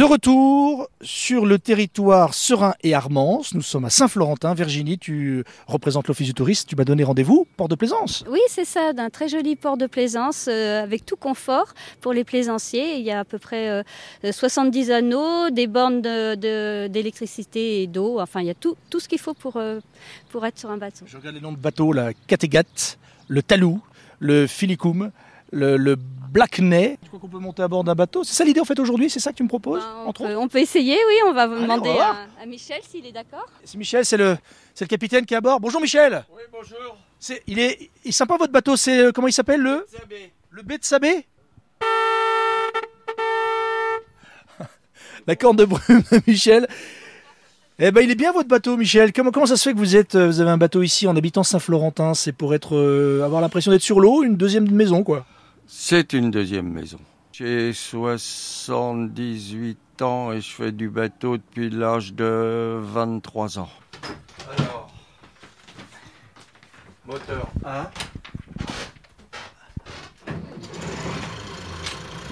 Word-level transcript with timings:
De 0.00 0.04
retour 0.06 0.88
sur 1.02 1.44
le 1.44 1.58
territoire 1.58 2.32
serein 2.32 2.72
et 2.82 2.94
Armance, 2.94 3.52
nous 3.52 3.60
sommes 3.60 3.84
à 3.84 3.90
Saint-Florentin. 3.90 4.54
Virginie, 4.54 4.96
tu 4.96 5.44
représentes 5.66 6.08
l'Office 6.08 6.26
du 6.28 6.32
tourisme, 6.32 6.66
tu 6.66 6.74
m'as 6.74 6.84
donné 6.84 7.04
rendez-vous, 7.04 7.46
port 7.58 7.68
de 7.68 7.74
plaisance. 7.74 8.24
Oui, 8.26 8.38
c'est 8.48 8.64
ça, 8.64 8.94
d'un 8.94 9.10
très 9.10 9.28
joli 9.28 9.56
port 9.56 9.76
de 9.76 9.86
plaisance 9.86 10.46
euh, 10.48 10.82
avec 10.82 11.04
tout 11.04 11.16
confort 11.16 11.74
pour 12.00 12.14
les 12.14 12.24
plaisanciers. 12.24 12.96
Il 12.96 13.02
y 13.04 13.10
a 13.10 13.18
à 13.20 13.24
peu 13.26 13.38
près 13.38 13.68
euh, 13.68 13.82
70 14.32 14.90
anneaux, 14.90 15.50
des 15.50 15.66
bornes 15.66 16.00
de- 16.00 16.34
de- 16.34 16.86
d'électricité 16.88 17.82
et 17.82 17.86
d'eau. 17.86 18.20
Enfin, 18.20 18.40
il 18.40 18.46
y 18.46 18.50
a 18.50 18.54
tout, 18.54 18.76
tout 18.88 19.00
ce 19.00 19.08
qu'il 19.08 19.20
faut 19.20 19.34
pour, 19.34 19.58
euh, 19.58 19.80
pour 20.30 20.46
être 20.46 20.58
sur 20.58 20.70
un 20.70 20.78
bateau. 20.78 21.04
Je 21.06 21.18
regarde 21.18 21.34
les 21.34 21.42
noms 21.42 21.52
de 21.52 21.58
bateaux, 21.58 21.92
la 21.92 22.14
Kattegat, 22.26 22.96
le 23.28 23.42
Talou, 23.42 23.82
le 24.18 24.46
Filicum, 24.46 25.10
le, 25.52 25.76
le 25.76 25.96
Blackney. 26.32 26.96
Crois 27.20 27.28
qu'on 27.28 27.36
peut 27.36 27.42
monter 27.42 27.62
à 27.62 27.68
bord 27.68 27.84
d'un 27.84 27.94
bateau 27.94 28.24
C'est 28.24 28.32
ça 28.32 28.44
l'idée 28.44 28.60
en 28.60 28.64
fait 28.64 28.78
aujourd'hui 28.78 29.10
C'est 29.10 29.20
ça 29.20 29.30
que 29.30 29.36
tu 29.36 29.42
me 29.42 29.48
proposes 29.48 29.82
Ben, 29.82 30.04
on, 30.06 30.08
entre 30.08 30.22
peut, 30.22 30.30
autres 30.30 30.40
on 30.40 30.48
peut 30.48 30.56
essayer, 30.58 30.96
oui, 31.06 31.14
on 31.26 31.34
va 31.34 31.42
Allez, 31.42 31.60
demander 31.60 31.90
on 31.90 31.98
va 31.98 32.16
à, 32.40 32.46
Michel 32.46 32.80
s'il 32.88 33.04
est 33.04 33.12
d'accord. 33.12 33.44
C'est 33.62 33.76
Michel, 33.76 34.06
c'est 34.06 34.16
le, 34.16 34.38
c'est 34.74 34.86
le 34.86 34.88
capitaine 34.88 35.26
qui 35.26 35.34
est 35.34 35.36
à 35.36 35.42
bord. 35.42 35.60
Bonjour 35.60 35.82
Michel 35.82 36.24
Oui, 36.34 36.40
bonjour. 36.50 36.96
c'est, 37.18 37.42
il, 37.46 37.58
est, 37.58 37.90
il 38.06 38.08
est 38.08 38.12
sympa 38.12 38.38
votre 38.38 38.52
bateau, 38.52 38.74
c'est 38.74 39.00
euh, 39.00 39.12
comment 39.12 39.28
il 39.28 39.34
s'appelle 39.34 39.60
le 39.60 39.84
Zabé. 39.92 40.32
Le 40.48 40.62
B 40.62 40.68
de 40.78 40.80
Sabé 40.80 41.26
La 45.26 45.36
corne 45.36 45.56
de 45.56 45.66
brume 45.66 46.02
de 46.10 46.22
Michel. 46.26 46.68
Eh 47.78 47.90
ben, 47.90 48.00
il 48.00 48.10
est 48.10 48.14
bien 48.14 48.32
votre 48.32 48.48
bateau, 48.48 48.78
Michel. 48.78 49.12
Comment, 49.12 49.30
comment 49.30 49.44
ça 49.44 49.58
se 49.58 49.68
fait 49.68 49.74
que 49.74 49.78
vous 49.78 49.94
êtes, 49.94 50.14
euh, 50.14 50.26
vous 50.26 50.40
avez 50.40 50.50
un 50.50 50.56
bateau 50.56 50.80
ici 50.82 51.06
en 51.06 51.14
habitant 51.16 51.42
Saint-Florentin? 51.42 52.14
C'est 52.14 52.32
pour 52.32 52.54
être, 52.54 52.76
euh, 52.76 53.22
avoir 53.26 53.42
l'impression 53.42 53.72
d'être 53.72 53.82
sur 53.82 54.00
l'eau, 54.00 54.22
une 54.22 54.36
deuxième 54.36 54.70
maison, 54.70 55.04
quoi. 55.04 55.26
C'est 55.66 56.14
une 56.14 56.30
deuxième 56.30 56.66
maison. 56.68 56.98
J'ai 57.40 57.72
78 57.72 59.78
ans 60.02 60.30
et 60.30 60.42
je 60.42 60.50
fais 60.52 60.72
du 60.72 60.90
bateau 60.90 61.38
depuis 61.38 61.70
l'âge 61.70 62.12
de 62.12 62.78
23 62.82 63.58
ans. 63.60 63.68
Alors, 64.58 64.90
moteur 67.06 67.48
1. 67.64 67.86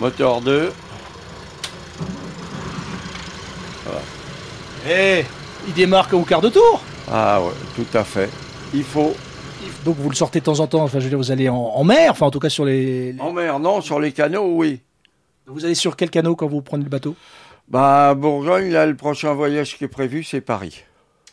Moteur 0.00 0.40
2. 0.40 0.72
Eh, 4.88 5.24
il 5.68 5.74
démarque 5.74 6.14
au 6.14 6.22
quart 6.22 6.40
de 6.40 6.48
tour. 6.48 6.80
Ah 7.08 7.40
ouais, 7.42 7.52
tout 7.76 7.86
à 7.96 8.02
fait. 8.02 8.28
Il 8.74 8.82
faut. 8.82 9.14
Donc 9.84 9.94
vous 10.00 10.10
le 10.10 10.16
sortez 10.16 10.40
de 10.40 10.44
temps 10.46 10.58
en 10.58 10.66
temps. 10.66 10.82
Enfin, 10.82 10.98
je 10.98 11.04
veux 11.04 11.10
dire, 11.10 11.18
vous 11.18 11.30
allez 11.30 11.48
en, 11.48 11.54
en 11.54 11.84
mer. 11.84 12.10
Enfin, 12.10 12.26
en 12.26 12.32
tout 12.32 12.40
cas 12.40 12.48
sur 12.48 12.64
les. 12.64 13.12
les- 13.12 13.20
En 13.20 13.30
mer, 13.32 13.60
non, 13.60 13.80
sur 13.80 14.00
les 14.00 14.10
canaux, 14.10 14.56
oui. 14.56 14.80
Vous 15.46 15.64
allez 15.64 15.74
sur 15.74 15.96
quel 15.96 16.10
canot 16.10 16.36
quand 16.36 16.48
vous 16.48 16.62
prenez 16.62 16.84
le 16.84 16.90
bateau? 16.90 17.14
Bah, 17.68 18.10
à 18.10 18.14
Bourgogne, 18.14 18.70
là, 18.70 18.86
le 18.86 18.96
prochain 18.96 19.32
voyage 19.32 19.76
qui 19.76 19.84
est 19.84 19.88
prévu, 19.88 20.24
c'est 20.24 20.40
Paris. 20.40 20.82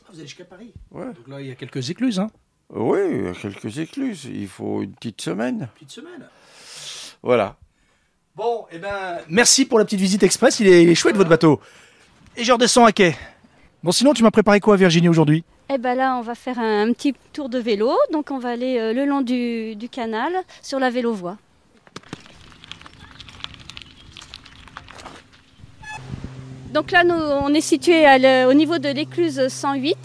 Vous 0.09 0.19
allez 0.19 0.27
jusqu'à 0.27 0.45
Paris? 0.45 0.71
Ouais. 0.91 1.05
Donc 1.05 1.27
là, 1.27 1.41
il 1.41 1.47
y 1.47 1.51
a 1.51 1.55
quelques 1.55 1.89
écluses, 1.89 2.19
hein? 2.19 2.29
Oui, 2.69 2.99
il 3.11 3.25
y 3.25 3.27
a 3.27 3.33
quelques 3.33 3.77
écluses. 3.79 4.25
Il 4.25 4.47
faut 4.47 4.81
une 4.81 4.93
petite 4.93 5.21
semaine. 5.21 5.69
Petite 5.75 5.91
semaine. 5.91 6.27
Voilà. 7.21 7.55
Bon, 8.35 8.65
eh 8.71 8.79
ben, 8.79 9.19
merci 9.29 9.65
pour 9.65 9.77
la 9.79 9.85
petite 9.85 9.99
visite 9.99 10.23
express. 10.23 10.59
Il 10.59 10.67
est, 10.67 10.83
il 10.83 10.89
est 10.89 10.95
chouette 10.95 11.15
votre 11.15 11.29
bateau. 11.29 11.59
Et 12.35 12.43
je 12.43 12.51
redescends 12.51 12.85
à 12.85 12.91
quai. 12.91 13.15
Bon, 13.83 13.91
sinon, 13.91 14.13
tu 14.13 14.23
m'as 14.23 14.31
préparé 14.31 14.59
quoi, 14.59 14.75
Virginie, 14.75 15.09
aujourd'hui? 15.09 15.43
Eh 15.69 15.77
ben 15.77 15.95
là, 15.95 16.17
on 16.17 16.21
va 16.21 16.35
faire 16.35 16.57
un, 16.59 16.89
un 16.89 16.93
petit 16.93 17.13
tour 17.31 17.49
de 17.49 17.59
vélo. 17.59 17.91
Donc, 18.11 18.31
on 18.31 18.39
va 18.39 18.49
aller 18.49 18.79
euh, 18.79 18.93
le 18.93 19.05
long 19.05 19.21
du, 19.21 19.75
du 19.75 19.89
canal 19.89 20.33
sur 20.61 20.79
la 20.79 20.89
vélo-voie. 20.89 21.37
Donc 26.73 26.89
là, 26.89 27.03
on 27.05 27.53
est 27.53 27.61
situé 27.61 28.03
au 28.47 28.53
niveau 28.53 28.79
de 28.79 28.89
l'écluse 28.89 29.47
108. 29.47 29.95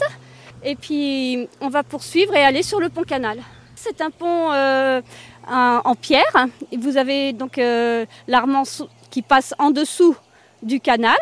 Et 0.65 0.75
puis, 0.77 1.49
on 1.63 1.71
va 1.71 1.83
poursuivre 1.83 2.35
et 2.37 2.43
aller 2.43 2.63
sur 2.63 2.79
le 2.79 2.91
pont 2.91 3.05
canal. 3.05 3.39
C'est 3.75 4.03
un 4.03 4.11
pont 4.11 4.53
euh, 4.53 5.01
en 5.47 5.95
pierre. 5.95 6.47
Vous 6.77 6.99
avez 6.99 7.33
donc 7.33 7.57
euh, 7.57 8.05
l'Armance 8.27 8.83
qui 9.11 9.23
passe 9.23 9.55
en 9.59 9.71
dessous 9.71 10.15
du 10.63 10.79
canal. 10.79 11.17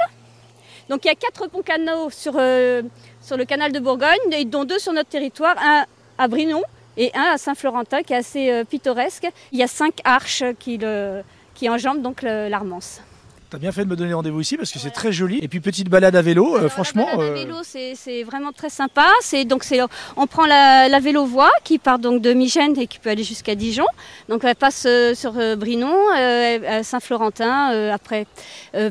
Donc, 0.88 1.04
il 1.04 1.08
y 1.08 1.10
a 1.12 1.14
quatre 1.14 1.48
ponts 1.48 1.62
canaux 1.62 2.10
sur, 2.10 2.32
euh, 2.36 2.82
le 3.30 3.44
canal 3.44 3.70
de 3.70 3.78
Bourgogne, 3.78 4.44
dont 4.46 4.64
deux 4.64 4.80
sur 4.80 4.92
notre 4.92 5.10
territoire, 5.10 5.54
un 5.62 5.84
à 6.18 6.26
Brinon 6.26 6.62
et 6.96 7.12
un 7.14 7.34
à 7.34 7.38
Saint-Florentin, 7.38 8.02
qui 8.02 8.14
est 8.14 8.16
assez 8.16 8.50
euh, 8.50 8.64
pittoresque. 8.64 9.28
Il 9.52 9.60
y 9.60 9.62
a 9.62 9.68
cinq 9.68 10.00
arches 10.02 10.42
qui, 10.58 10.80
qui 11.54 11.68
enjambent 11.68 12.02
donc 12.02 12.22
l'Armance. 12.22 13.00
T'as 13.48 13.58
bien 13.58 13.70
fait 13.70 13.84
de 13.84 13.88
me 13.88 13.94
donner 13.94 14.12
rendez-vous 14.12 14.40
ici 14.40 14.56
parce 14.56 14.72
que 14.72 14.80
c'est 14.80 14.90
très 14.90 15.12
joli. 15.12 15.38
Et 15.40 15.46
puis, 15.46 15.60
petite 15.60 15.88
balade 15.88 16.16
à 16.16 16.22
vélo, 16.22 16.56
euh, 16.56 16.68
franchement. 16.68 17.06
la 17.12 17.16
balade 17.16 17.30
à 17.30 17.38
euh, 17.38 17.44
vélo, 17.44 17.56
c'est 17.62 18.24
vraiment 18.24 18.50
très 18.50 18.70
sympa. 18.70 19.06
C'est 19.20 19.44
donc 19.44 19.62
c'est 19.62 19.80
on 20.16 20.26
prend 20.26 20.46
la, 20.46 20.88
la 20.88 20.98
vélo-voie 20.98 21.50
qui 21.62 21.78
part 21.78 22.00
donc 22.00 22.22
de 22.22 22.32
Migène 22.32 22.76
et 22.78 22.88
qui 22.88 22.98
peut 22.98 23.10
aller 23.10 23.22
jusqu'à 23.22 23.54
Dijon. 23.54 23.86
Donc 24.28 24.42
elle 24.42 24.56
passe 24.56 24.84
euh, 24.86 25.14
sur 25.14 25.34
Brinon, 25.56 25.94
Saint-Florentin, 26.82 27.90
après 27.92 28.26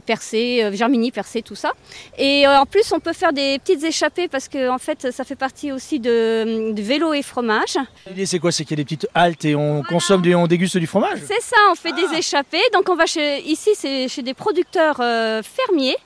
Percé, 0.06 0.70
Germigny, 0.74 1.12
Percé, 1.12 1.42
tout 1.42 1.56
ça. 1.56 1.74
Et 2.18 2.48
en 2.48 2.66
plus, 2.66 2.94
on 2.94 3.00
peut 3.00 3.14
faire 3.14 3.34
des 3.34 3.60
petites 3.60 3.84
échappées 3.84 4.30
parce 4.30 4.48
que 4.48 4.70
en 4.70 4.78
fait, 4.78 5.12
ça 5.12 5.26
fait 5.26 5.36
partie 5.36 5.74
aussi 5.74 6.00
de, 6.00 6.72
de 6.72 6.82
vélo 6.82 7.14
et 7.14 7.24
fromage. 7.24 7.78
L'idée, 8.08 8.26
c'est 8.26 8.40
quoi? 8.40 8.52
C'est 8.52 8.64
qu'il 8.64 8.78
y 8.78 8.82
a 8.82 8.84
des 8.84 8.86
petites 8.86 9.08
haltes 9.14 9.44
et 9.44 9.56
on 9.56 9.84
consomme, 9.84 10.22
du, 10.22 10.34
on 10.34 10.48
déguste 10.48 10.78
du 10.78 10.88
fromage? 10.88 11.20
C'est 11.28 11.42
ça, 11.42 11.58
on 11.72 11.76
fait 11.76 11.92
des 11.92 12.18
échappées. 12.18 12.64
Donc 12.74 12.88
on 12.90 12.96
va 12.96 13.06
chez, 13.06 13.42
ici, 13.44 13.72
c'est 13.76 14.08
chez 14.08 14.22
des 14.22 14.34
producteurs 14.46 15.00
euh, 15.00 15.42
fermiers. 15.42 15.98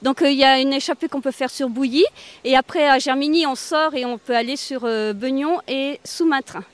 Donc 0.00 0.22
euh, 0.22 0.30
il 0.30 0.38
y 0.38 0.44
a 0.44 0.58
une 0.58 0.72
échappée 0.72 1.08
qu'on 1.08 1.20
peut 1.20 1.36
faire 1.40 1.50
sur 1.50 1.68
Bouilly. 1.68 2.06
Et 2.42 2.56
après 2.56 2.88
à 2.88 2.98
Germigny, 2.98 3.46
on 3.46 3.54
sort 3.54 3.94
et 3.94 4.06
on 4.06 4.16
peut 4.16 4.34
aller 4.34 4.56
sur 4.56 4.80
euh, 4.84 5.12
Beugnon 5.12 5.60
et 5.68 6.00
Sous-Matrin. 6.02 6.64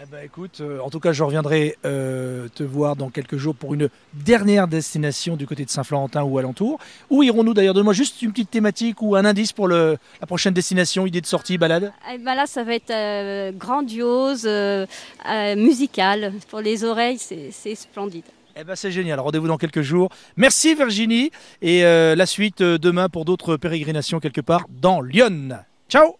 Eh 0.00 0.06
ben, 0.06 0.20
écoute, 0.24 0.58
euh, 0.60 0.78
en 0.78 0.90
tout 0.90 1.00
cas, 1.00 1.12
je 1.12 1.24
reviendrai 1.24 1.76
te 1.82 2.62
voir 2.62 2.94
dans 2.94 3.10
quelques 3.10 3.36
jours 3.36 3.56
pour 3.56 3.74
une 3.74 3.88
dernière 4.12 4.68
destination 4.68 5.34
du 5.34 5.48
côté 5.48 5.64
de 5.64 5.70
Saint-Florentin 5.70 6.22
ou 6.22 6.38
alentour. 6.38 6.78
Où 7.10 7.24
irons-nous 7.24 7.54
d'ailleurs? 7.54 7.74
Donne-moi 7.74 7.94
juste 7.94 8.22
une 8.22 8.30
petite 8.30 8.52
thématique 8.52 9.02
ou 9.02 9.16
un 9.16 9.24
indice 9.24 9.52
pour 9.52 9.66
le, 9.66 9.98
la 10.20 10.28
prochaine 10.28 10.54
destination, 10.54 11.04
idée 11.04 11.20
de 11.20 11.26
sortie, 11.26 11.58
balade. 11.58 11.92
Et 12.14 12.18
ben 12.18 12.36
là, 12.36 12.46
ça 12.46 12.62
va 12.62 12.74
être 12.76 13.50
grandiose, 13.58 14.48
musical. 15.56 16.32
Pour 16.48 16.60
les 16.60 16.84
oreilles, 16.84 17.18
c'est 17.18 17.74
splendide. 17.74 18.30
Eh 18.60 18.64
ben 18.64 18.74
c'est 18.74 18.90
génial. 18.90 19.20
Rendez-vous 19.20 19.46
dans 19.46 19.56
quelques 19.56 19.82
jours. 19.82 20.10
Merci 20.36 20.74
Virginie 20.74 21.30
et 21.62 21.84
euh, 21.84 22.16
la 22.16 22.26
suite 22.26 22.60
euh, 22.60 22.76
demain 22.76 23.08
pour 23.08 23.24
d'autres 23.24 23.56
pérégrinations 23.56 24.18
quelque 24.18 24.40
part 24.40 24.66
dans 24.68 25.00
Lyon. 25.00 25.60
Ciao 25.88 26.16